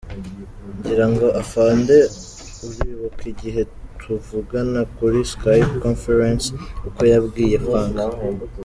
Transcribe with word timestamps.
Ngirango 0.77 1.27
Afande 1.41 1.95
uribuka 2.67 3.23
igihe 3.33 3.61
tuvugana 4.01 4.79
kuri 4.95 5.17
Skype 5.33 5.71
conference, 5.85 6.45
uko 6.87 7.01
yabwiye 7.11 7.57
Frank. 7.67 7.95